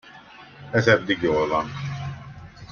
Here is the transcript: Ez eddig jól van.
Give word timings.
Ez 0.71 0.87
eddig 0.87 1.21
jól 1.21 1.47
van. 1.47 1.71